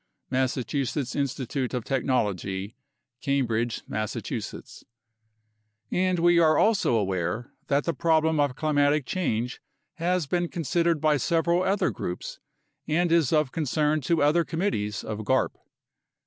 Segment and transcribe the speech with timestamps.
[0.31, 2.75] Massachusetts Institute of Technology,
[3.21, 4.15] Cambridge, Mass.],
[5.91, 9.61] and we are also aware that the problem of climatic change
[9.97, 12.39] has been considered by several other groups
[12.87, 15.53] and is of concern to other committees of garp.